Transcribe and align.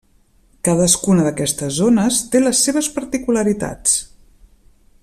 Cadascuna 0.67 1.25
d'aquestes 1.27 1.75
zones 1.81 2.19
té 2.35 2.43
les 2.45 2.63
seves 2.69 2.91
particularitats. 2.99 3.97